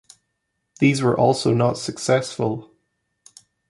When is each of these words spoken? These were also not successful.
These 0.79 1.03
were 1.03 1.15
also 1.15 1.53
not 1.53 1.77
successful. 1.77 2.71